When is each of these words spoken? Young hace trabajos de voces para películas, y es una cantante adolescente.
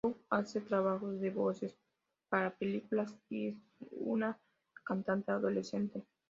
Young 0.03 0.17
hace 0.31 0.61
trabajos 0.61 1.19
de 1.19 1.29
voces 1.29 1.77
para 2.27 2.57
películas, 2.57 3.15
y 3.29 3.49
es 3.49 3.57
una 3.91 4.39
cantante 4.83 5.31
adolescente. 5.31 6.03